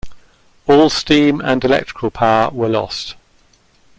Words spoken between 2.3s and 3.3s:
were lost.